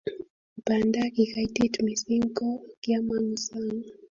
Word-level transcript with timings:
Banda 0.65 1.01
kikaitit 1.15 1.73
missing 1.85 2.25
ko 2.37 2.47
kyamangu 2.81 3.37
saang 3.45 3.79